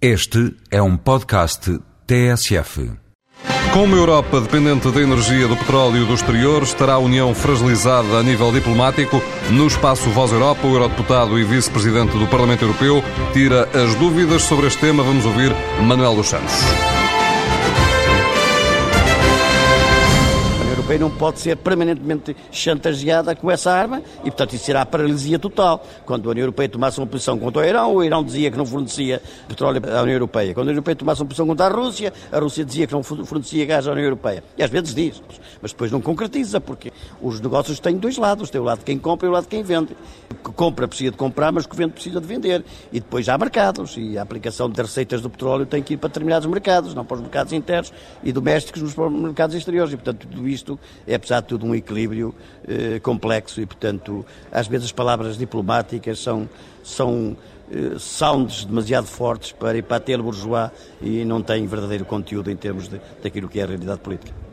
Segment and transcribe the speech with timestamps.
[0.00, 2.92] Este é um podcast TSF.
[3.72, 8.22] Com uma Europa dependente da energia do petróleo do exterior, estará a União fragilizada a
[8.22, 9.22] nível diplomático.
[9.50, 14.66] No espaço Voz Europa, o eurodeputado e vice-presidente do Parlamento Europeu tira as dúvidas sobre
[14.66, 15.02] este tema.
[15.02, 16.95] Vamos ouvir Manuel dos Santos.
[20.98, 25.84] Não pode ser permanentemente chantageada com essa arma e, portanto, isso será a paralisia total.
[26.04, 28.64] Quando a União Europeia tomasse uma posição contra o Irão, o Irão dizia que não
[28.64, 30.54] fornecia petróleo à União Europeia.
[30.54, 33.02] Quando a União Europeia tomasse uma posição contra a Rússia, a Rússia dizia que não
[33.02, 34.42] fornecia gás à União Europeia.
[34.56, 35.22] E às vezes diz,
[35.60, 38.50] mas depois não concretiza, porque os negócios têm dois lados.
[38.50, 39.96] Tem o lado de quem compra e o lado de quem vende.
[40.44, 42.64] Que compra precisa de comprar, mas que vende precisa de vender.
[42.92, 46.08] E depois há mercados e a aplicação das receitas do petróleo tem que ir para
[46.08, 49.92] determinados mercados, não para os mercados internos e domésticos, nos mercados exteriores.
[49.92, 52.34] E, portanto, tudo isto é, apesar de tudo, um equilíbrio
[52.66, 56.48] eh, complexo e, portanto, às vezes as palavras diplomáticas são,
[56.82, 57.36] são
[57.70, 62.56] eh, sounds demasiado fortes para ir para a bourgeois e não têm verdadeiro conteúdo em
[62.56, 64.45] termos de, daquilo que é a realidade política.